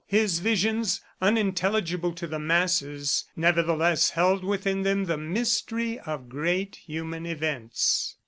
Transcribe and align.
His 0.07 0.39
visions, 0.39 1.01
unintelligible 1.21 2.11
to 2.13 2.25
the 2.25 2.39
masses, 2.39 3.25
nevertheless 3.35 4.09
held 4.09 4.43
within 4.43 4.81
them 4.81 5.05
the 5.05 5.15
mystery 5.19 5.99
of 5.99 6.27
great 6.27 6.77
human 6.87 7.27
events. 7.27 8.15